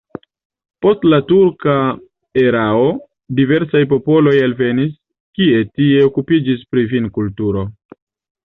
Post 0.83 1.03
la 1.13 1.19
turka 1.31 1.75
erao 2.43 2.87
diversaj 3.41 3.83
popoloj 3.93 4.33
alvenis, 4.47 4.97
kie 5.41 5.63
tie 5.77 6.03
okupiĝis 6.11 6.69
pri 6.73 6.91
vinkulturo. 6.97 7.69